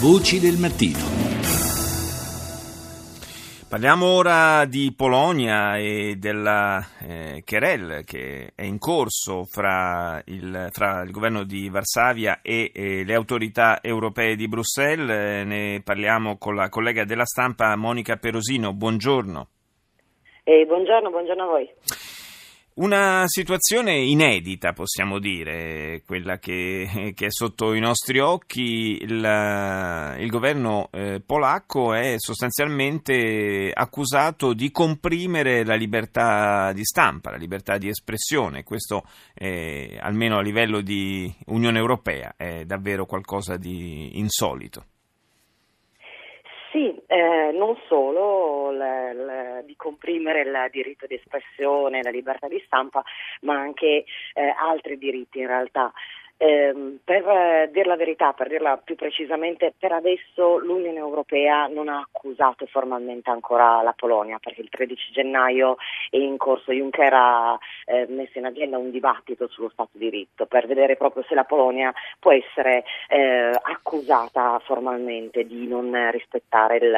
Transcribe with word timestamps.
Voci 0.00 0.40
del 0.40 0.56
mattino. 0.56 0.96
Parliamo 3.68 4.06
ora 4.06 4.64
di 4.64 4.94
Polonia 4.96 5.76
e 5.76 6.16
della 6.16 6.82
eh, 7.06 7.42
querel 7.44 8.02
che 8.06 8.52
è 8.54 8.62
in 8.62 8.78
corso 8.78 9.44
fra 9.44 10.22
il, 10.24 10.68
fra 10.72 11.02
il 11.02 11.10
governo 11.10 11.42
di 11.42 11.68
Varsavia 11.68 12.40
e 12.40 12.72
eh, 12.74 13.04
le 13.04 13.14
autorità 13.14 13.80
europee 13.82 14.36
di 14.36 14.48
Bruxelles. 14.48 15.10
Eh, 15.10 15.44
ne 15.44 15.82
parliamo 15.84 16.38
con 16.38 16.54
la 16.54 16.70
collega 16.70 17.04
della 17.04 17.26
stampa 17.26 17.76
Monica 17.76 18.16
Perosino. 18.16 18.72
Buongiorno. 18.72 19.48
Eh, 20.44 20.64
buongiorno, 20.64 21.10
buongiorno 21.10 21.42
a 21.42 21.46
voi. 21.46 21.70
Una 22.80 23.24
situazione 23.26 23.94
inedita, 23.98 24.72
possiamo 24.72 25.18
dire, 25.18 26.02
quella 26.06 26.38
che, 26.38 27.12
che 27.14 27.26
è 27.26 27.30
sotto 27.30 27.74
i 27.74 27.78
nostri 27.78 28.20
occhi. 28.20 28.96
Il, 29.02 30.16
il 30.18 30.30
governo 30.30 30.88
eh, 30.90 31.20
polacco 31.20 31.92
è 31.92 32.14
sostanzialmente 32.16 33.70
accusato 33.70 34.54
di 34.54 34.70
comprimere 34.70 35.62
la 35.62 35.74
libertà 35.74 36.72
di 36.72 36.82
stampa, 36.82 37.32
la 37.32 37.36
libertà 37.36 37.76
di 37.76 37.88
espressione. 37.88 38.62
Questo, 38.62 39.04
eh, 39.34 39.98
almeno 40.00 40.38
a 40.38 40.42
livello 40.42 40.80
di 40.80 41.30
Unione 41.48 41.78
Europea, 41.78 42.32
è 42.34 42.64
davvero 42.64 43.04
qualcosa 43.04 43.58
di 43.58 44.18
insolito. 44.18 44.86
Sì, 46.70 46.94
eh, 47.08 47.50
non 47.52 47.76
solo 47.88 48.70
l, 48.70 48.78
l, 48.78 49.64
di 49.64 49.74
comprimere 49.74 50.42
il 50.42 50.68
diritto 50.70 51.06
di 51.06 51.14
espressione, 51.14 52.02
la 52.02 52.10
libertà 52.10 52.46
di 52.46 52.62
stampa, 52.64 53.02
ma 53.40 53.54
anche 53.58 54.04
eh, 54.34 54.54
altri 54.56 54.96
diritti 54.96 55.40
in 55.40 55.48
realtà. 55.48 55.92
Eh, 56.42 56.98
per 57.04 57.28
eh, 57.28 57.68
dire 57.70 57.86
la 57.86 57.96
verità, 57.96 58.32
per 58.32 58.48
dirla 58.48 58.78
più 58.78 58.94
precisamente, 58.94 59.74
per 59.78 59.92
adesso 59.92 60.56
l'Unione 60.56 60.96
Europea 60.96 61.66
non 61.66 61.90
ha 61.90 61.98
accusato 61.98 62.64
formalmente 62.64 63.28
ancora 63.28 63.82
la 63.82 63.92
Polonia 63.92 64.38
perché 64.38 64.62
il 64.62 64.70
13 64.70 65.12
gennaio 65.12 65.76
è 66.08 66.16
in 66.16 66.38
corso, 66.38 66.72
Juncker 66.72 67.12
ha 67.12 67.58
eh, 67.84 68.06
messo 68.08 68.38
in 68.38 68.46
agenda 68.46 68.78
un 68.78 68.90
dibattito 68.90 69.48
sullo 69.48 69.68
Stato 69.68 69.90
di 69.92 70.08
diritto 70.08 70.46
per 70.46 70.66
vedere 70.66 70.96
proprio 70.96 71.24
se 71.28 71.34
la 71.34 71.44
Polonia 71.44 71.92
può 72.18 72.32
essere 72.32 72.84
eh, 73.10 73.50
accusata 73.60 74.58
formalmente 74.64 75.44
di 75.44 75.68
non 75.68 76.10
rispettare 76.10 76.76
il, 76.78 76.96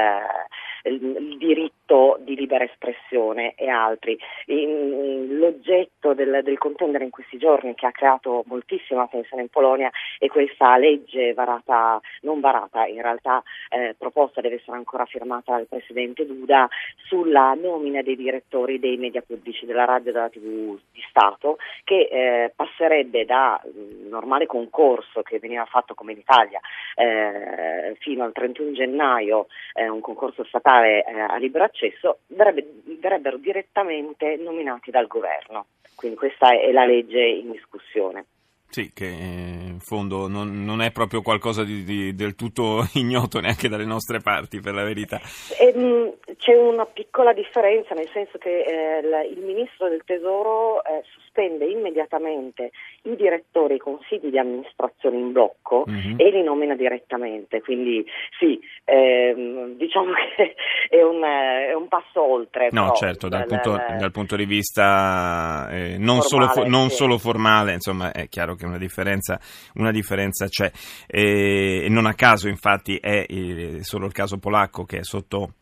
il, 0.85 1.37
diritto 1.39 2.19
di 2.21 2.37
libera 2.37 2.65
espressione 2.65 3.55
e 3.55 3.69
altri. 3.69 4.19
In, 4.47 5.39
l'oggetto 5.39 6.15
del, 6.15 6.41
del 6.43 6.59
contendere 6.59 7.05
in 7.05 7.11
questi 7.11 7.39
giorni 7.39 7.75
che 7.75 7.87
ha 7.87 7.91
creato 7.91 8.45
moltissima 8.47 9.07
tensione 9.09 9.43
in 9.43 9.49
Polonia 9.49 9.91
e 10.19 10.29
questa 10.29 10.77
legge 10.77 11.33
varata, 11.35 12.01
non 12.23 12.41
varata, 12.41 12.87
in 12.87 13.03
realtà 13.03 13.43
eh, 13.71 13.95
proposta 13.99 14.41
deve 14.41 14.57
essere 14.57 14.77
ancora 14.77 15.05
firmata 15.05 15.53
dal 15.53 15.67
Presidente 15.67 16.27
Duda 16.27 16.69
sulla 17.07 17.55
nomina 17.55 18.03
dei 18.03 18.17
direttori 18.17 18.79
dei 18.79 18.97
media 18.97 19.23
pubblici 19.23 19.67
della 19.67 19.85
radio 19.85 20.11
e 20.11 20.13
della 20.13 20.29
TV 20.29 20.79
di 20.93 21.03
Stato 21.09 21.59
che 21.85 22.09
eh, 22.11 22.53
passerebbe 22.55 23.25
da 23.25 23.61
mm, 23.67 24.09
normale 24.09 24.47
concorso 24.47 25.23
che 25.23 25.39
veniva 25.39 25.65
fatto 25.65 25.95
come 25.95 26.13
in 26.13 26.19
Italia 26.19 26.61
eh, 26.95 27.97
fino 27.99 28.25
al 28.25 28.33
31 28.33 28.73
gennaio, 28.73 29.47
eh, 29.75 29.89
un 29.89 30.01
concorso 30.01 30.45
statale 30.45 30.72
eh, 30.81 31.05
a 31.29 31.37
libero 31.37 31.65
accesso, 31.65 32.21
verrebbe, 32.29 32.67
verrebbero 33.01 33.37
direttamente 33.37 34.37
nominati 34.37 34.91
dal 34.91 35.07
governo. 35.07 35.67
Quindi 35.95 36.17
questa 36.17 36.51
è 36.51 36.73
la 36.73 36.85
legge 36.85 37.21
in 37.21 37.53
discussione. 37.53 38.27
Sì, 38.73 38.91
che 38.95 39.05
in 39.05 39.81
fondo 39.81 40.29
non, 40.29 40.65
non 40.65 40.81
è 40.81 40.91
proprio 40.93 41.21
qualcosa 41.21 41.63
di, 41.63 41.85
di, 41.85 42.15
del 42.15 42.35
tutto 42.35 42.89
ignoto 42.95 43.39
neanche 43.39 43.69
dalle 43.69 43.85
nostre 43.85 44.21
parti, 44.21 44.61
per 44.61 44.73
la 44.73 44.83
verità. 44.83 45.21
E, 45.61 45.77
mh, 45.77 46.37
c'è 46.39 46.57
una 46.57 46.87
piccola 46.87 47.35
differenza, 47.35 47.93
nel 47.93 48.09
senso 48.15 48.39
che 48.39 48.63
eh, 48.63 49.29
il 49.31 49.45
ministro 49.45 49.91
del 49.91 50.01
Tesoro 50.07 50.83
eh, 50.85 51.03
sospende 51.33 51.67
immediatamente 51.67 52.71
i 53.03 53.17
direttori 53.17 53.75
i 53.75 53.79
consigli 53.79 54.31
di 54.31 54.39
amministrazione 54.39 55.17
in 55.17 55.33
blocco 55.33 55.85
mm-hmm. 55.89 56.15
e 56.19 56.31
li 56.31 56.43
nomina 56.43 56.75
direttamente. 56.77 57.61
Quindi 57.63 58.05
sì, 58.39 58.61
ehm, 58.85 59.77
diciamo 59.77 60.13
che 60.37 60.55
è 60.89 61.03
un, 61.03 61.23
è 61.23 61.73
un, 61.73 61.89
passo 61.89 62.23
oltre. 62.23 62.69
No, 62.71 62.85
però, 62.85 62.95
certo, 62.95 63.29
dal, 63.29 63.47
dal, 63.47 63.61
punto, 63.61 63.85
dal, 63.99 64.13
punto, 64.13 64.37
di 64.37 64.45
vista 64.45 65.69
eh, 65.71 65.97
non, 65.99 66.21
formale, 66.21 66.53
solo, 66.53 66.69
non 66.69 66.89
sì. 66.91 66.97
solo, 66.97 67.19
formale, 67.19 67.73
insomma, 67.73 68.13
è 68.13 68.29
chiaro 68.29 68.55
che 68.55 68.62
una 68.67 68.79
differenza, 68.79 69.41
una 69.75 69.91
differenza 69.91 70.49
c'è. 70.49 70.71
E, 71.07 71.87
non 71.89 72.07
a 72.07 72.15
caso, 72.15 72.49
infatti, 72.49 72.97
è 72.97 73.27
solo 73.81 74.07
il 74.07 74.13
caso 74.13 74.39
polacco 74.39 74.85
che 74.85 74.99
è 74.99 75.05
sotto 75.05 75.55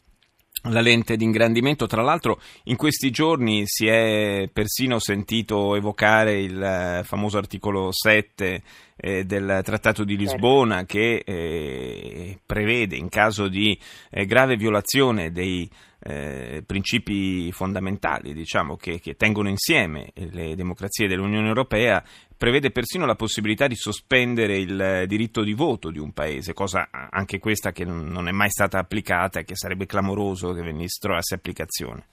la 0.64 0.80
lente 0.80 1.16
di 1.16 1.24
ingrandimento. 1.24 1.86
Tra 1.86 2.02
l'altro 2.02 2.40
in 2.64 2.76
questi 2.76 3.10
giorni 3.10 3.62
si 3.64 3.86
è 3.86 4.48
persino 4.52 4.98
sentito 4.98 5.74
evocare 5.74 6.40
il 6.40 6.62
eh, 6.62 7.02
famoso 7.04 7.38
articolo 7.38 7.88
7 7.92 8.62
eh, 8.96 9.24
del 9.24 9.60
Trattato 9.62 10.04
di 10.04 10.16
Lisbona 10.16 10.84
certo. 10.84 10.92
che 10.92 11.22
eh, 11.24 12.38
prevede 12.44 12.96
in 12.96 13.08
caso 13.08 13.48
di 13.48 13.78
eh, 14.10 14.26
grave 14.26 14.56
violazione 14.56 15.30
dei 15.30 15.68
eh, 16.02 16.62
principi 16.66 17.52
fondamentali 17.52 18.32
diciamo, 18.32 18.76
che, 18.76 19.00
che, 19.00 19.14
tengono 19.14 19.48
insieme 19.48 20.12
le 20.14 20.54
democrazie 20.54 21.08
dell'Unione 21.08 21.48
Europea 21.48 22.02
prevede 22.36 22.70
persino 22.70 23.04
la 23.04 23.16
possibilità 23.16 23.66
di 23.66 23.74
sospendere 23.74 24.56
il 24.56 25.04
diritto 25.06 25.42
di 25.42 25.52
voto 25.52 25.90
di 25.90 25.98
un 25.98 26.12
paese, 26.12 26.54
cosa 26.54 26.88
anche 26.90 27.38
questa 27.38 27.70
che 27.72 27.84
non 27.84 28.28
è 28.28 28.32
mai 28.32 28.48
stata 28.48 28.78
applicata 28.78 29.40
e 29.40 29.44
che 29.44 29.56
sarebbe 29.56 29.84
clamoroso 29.84 30.52
che 30.52 30.62
venisse 30.62 30.98
trovasse 31.00 31.34
applicazione. 31.34 32.06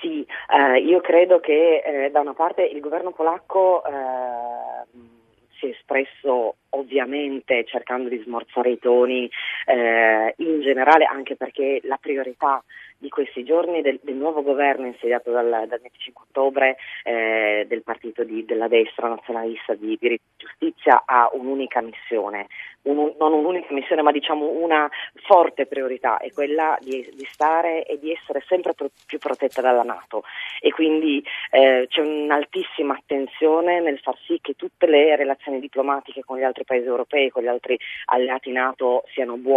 Sì, 0.00 0.26
eh, 0.48 0.78
io 0.80 1.00
credo 1.00 1.38
che 1.38 1.82
eh, 1.84 2.10
da 2.10 2.20
una 2.20 2.34
parte 2.34 2.62
il 2.62 2.80
governo 2.80 3.12
polacco 3.12 3.84
eh, 3.84 3.90
si 5.58 5.66
è 5.66 5.70
espresso 5.70 6.56
ovviamente 6.70 7.64
cercando 7.66 8.08
di 8.08 8.20
smorzare 8.24 8.70
i 8.70 8.78
toni 8.78 9.30
eh, 9.66 10.34
in 10.38 10.60
generale 10.60 11.04
anche 11.04 11.36
perché 11.36 11.80
la 11.84 11.98
priorità 12.00 12.62
di 13.02 13.08
questi 13.08 13.42
giorni 13.42 13.82
del, 13.82 13.98
del 14.00 14.14
nuovo 14.14 14.42
governo 14.42 14.86
insediato 14.86 15.32
dal, 15.32 15.48
dal 15.48 15.80
25 15.80 16.24
ottobre 16.28 16.76
eh, 17.02 17.64
del 17.68 17.82
partito 17.82 18.22
di, 18.22 18.44
della 18.44 18.68
destra 18.68 19.08
nazionalista 19.08 19.74
di 19.74 19.98
diritto 20.00 20.22
e 20.22 20.46
giustizia 20.62 21.02
ha 21.04 21.28
un'unica 21.32 21.80
missione, 21.80 22.46
un, 22.82 23.12
non 23.18 23.32
un'unica 23.32 23.74
missione 23.74 24.02
ma 24.02 24.12
diciamo 24.12 24.48
una 24.48 24.88
forte 25.26 25.66
priorità, 25.66 26.18
è 26.18 26.30
quella 26.30 26.78
di, 26.80 27.08
di 27.12 27.26
stare 27.30 27.84
e 27.86 27.98
di 27.98 28.12
essere 28.12 28.42
sempre 28.46 28.72
pro, 28.74 28.88
più 29.04 29.18
protetta 29.18 29.60
dalla 29.60 29.82
Nato. 29.82 30.22
E 30.60 30.70
quindi 30.70 31.24
eh, 31.50 31.86
c'è 31.88 32.00
un'altissima 32.00 32.94
attenzione 32.94 33.80
nel 33.80 33.98
far 33.98 34.16
sì 34.26 34.38
che 34.40 34.54
tutte 34.54 34.86
le 34.86 35.16
relazioni 35.16 35.58
diplomatiche 35.58 36.22
con 36.24 36.38
gli 36.38 36.44
altri 36.44 36.64
paesi 36.64 36.86
europei, 36.86 37.30
con 37.30 37.42
gli 37.42 37.48
altri 37.48 37.76
alleati 38.06 38.52
Nato 38.52 39.02
siano 39.12 39.36
buone 39.36 39.51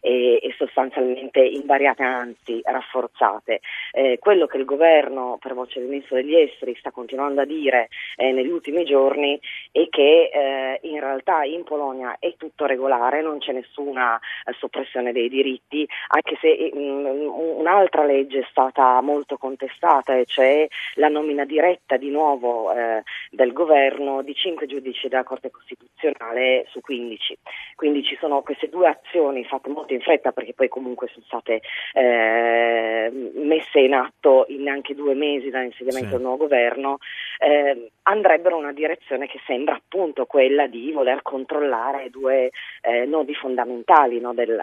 e, 0.00 0.38
e 0.42 0.54
sostanzialmente 0.56 1.40
invariate, 1.40 2.02
anzi 2.02 2.60
rafforzate. 2.62 3.60
Eh, 3.92 4.18
quello 4.20 4.46
che 4.46 4.56
il 4.56 4.64
governo, 4.64 5.38
per 5.40 5.54
voce 5.54 5.80
del 5.80 5.88
ministro 5.88 6.16
degli 6.16 6.36
esteri, 6.36 6.76
sta 6.76 6.90
continuando 6.90 7.40
a 7.40 7.44
dire 7.44 7.88
eh, 8.16 8.32
negli 8.32 8.50
ultimi 8.50 8.84
giorni 8.84 9.38
è 9.72 9.88
che 9.88 10.30
eh, 10.32 10.78
in 10.82 11.00
realtà 11.00 11.44
in 11.44 11.64
Polonia 11.64 12.16
è 12.18 12.34
tutto 12.36 12.66
regolare, 12.66 13.22
non 13.22 13.38
c'è 13.38 13.52
nessuna 13.52 14.16
eh, 14.16 14.54
soppressione 14.58 15.12
dei 15.12 15.28
diritti, 15.28 15.86
anche 16.08 16.36
se 16.40 16.70
mh, 16.72 16.78
mm, 16.78 17.26
un'altra 17.58 18.04
legge 18.04 18.40
è 18.40 18.46
stata 18.50 19.00
molto 19.00 19.36
contestata, 19.36 20.16
e 20.16 20.24
cioè 20.26 20.66
la 20.94 21.08
nomina 21.08 21.44
diretta 21.44 21.96
di 21.96 22.10
nuovo 22.10 22.72
eh, 22.72 23.02
del 23.30 23.52
governo 23.52 24.22
di 24.22 24.34
cinque 24.34 24.66
giudici 24.66 25.08
della 25.08 25.24
Corte 25.24 25.50
Costituzionale 25.50 26.66
su 26.68 26.80
15. 26.80 27.38
Quindi 27.74 28.02
ci 28.02 28.16
sono 28.20 28.42
queste 28.42 28.68
due 28.68 28.88
azioni 28.88 29.15
fatte 29.48 29.68
molto 29.68 29.92
in 29.92 30.00
fretta 30.00 30.32
perché 30.32 30.52
poi 30.54 30.68
comunque 30.68 31.08
sono 31.08 31.24
state 31.24 31.60
eh, 31.92 33.06
eh, 33.06 33.10
messe 33.34 33.80
in 33.80 33.94
atto 33.94 34.46
in 34.48 34.62
neanche 34.62 34.94
due 34.94 35.14
mesi 35.14 35.50
dall'insediamento 35.50 36.08
sì. 36.08 36.14
del 36.14 36.22
nuovo 36.22 36.36
governo, 36.38 36.98
eh, 37.38 37.90
andrebbero 38.02 38.56
in 38.56 38.62
una 38.64 38.72
direzione 38.72 39.26
che 39.26 39.40
sembra 39.46 39.74
appunto 39.74 40.26
quella 40.26 40.66
di 40.66 40.92
voler 40.92 41.22
controllare 41.22 42.10
due 42.10 42.50
eh, 42.82 43.04
nodi 43.06 43.34
fondamentali 43.34 44.20
no, 44.20 44.34
del, 44.34 44.58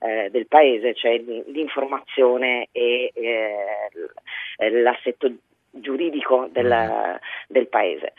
eh, 0.00 0.28
del, 0.30 0.46
paese, 0.46 0.94
cioè 0.94 1.18
l'informazione 1.18 2.68
e 2.72 3.12
eh, 3.14 4.70
l'assetto 4.70 5.32
giuridico 5.70 6.48
del, 6.50 6.66
mm. 6.66 7.16
del 7.48 7.68
paese. 7.68 8.12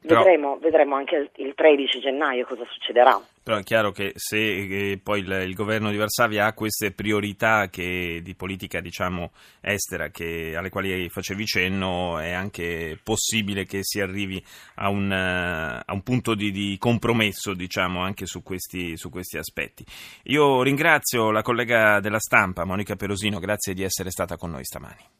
Però, 0.00 0.22
vedremo, 0.22 0.58
vedremo, 0.58 0.94
anche 0.94 1.30
il 1.36 1.54
13 1.54 1.98
gennaio 1.98 2.46
cosa 2.46 2.64
succederà. 2.70 3.20
Però 3.42 3.56
è 3.58 3.64
chiaro 3.64 3.90
che 3.90 4.12
se 4.14 4.36
eh, 4.36 5.00
poi 5.02 5.20
il, 5.20 5.30
il, 5.46 5.54
governo 5.54 5.90
di 5.90 5.96
Varsavia 5.96 6.46
ha 6.46 6.52
queste 6.52 6.92
priorità 6.92 7.68
che, 7.68 8.20
di 8.22 8.34
politica 8.36 8.80
diciamo, 8.80 9.32
estera 9.60 10.08
che, 10.10 10.54
alle 10.56 10.68
quali 10.68 11.08
facevi 11.08 11.44
cenno, 11.44 12.18
è 12.20 12.30
anche 12.30 12.96
possibile 13.02 13.64
che 13.64 13.80
si 13.82 14.00
arrivi 14.00 14.40
a 14.76 14.88
un, 14.88 15.10
uh, 15.10 15.82
a 15.84 15.92
un 15.92 16.02
punto 16.02 16.34
di, 16.34 16.52
di 16.52 16.76
compromesso 16.78 17.52
diciamo, 17.54 18.00
anche 18.00 18.26
su 18.26 18.42
questi, 18.44 18.96
su 18.96 19.10
questi 19.10 19.36
aspetti. 19.36 19.84
Io 20.24 20.62
ringrazio 20.62 21.32
la 21.32 21.42
collega 21.42 21.98
della 21.98 22.20
stampa, 22.20 22.64
Monica 22.64 22.94
Perosino, 22.94 23.40
grazie 23.40 23.74
di 23.74 23.82
essere 23.82 24.10
stata 24.10 24.36
con 24.36 24.50
noi 24.50 24.64
stamani. 24.64 25.16